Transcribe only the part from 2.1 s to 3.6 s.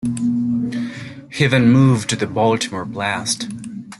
the Baltimore Blast.